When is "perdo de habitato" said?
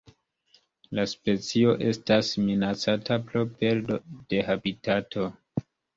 3.61-5.29